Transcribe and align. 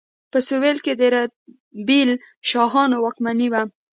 په 0.31 0.39
سویل 0.47 0.77
کې 0.85 0.93
د 0.97 1.03
رتبیل 1.15 2.09
شاهانو 2.49 2.95
واکمني 3.03 3.47
وه. 3.53 3.61